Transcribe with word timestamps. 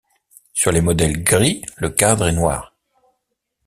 Sur 0.55 0.71
les 0.71 0.81
modèles 0.81 1.23
gris, 1.23 1.61
le 1.77 1.91
cadre 1.91 2.25
est 2.25 2.31
noir. 2.31 2.73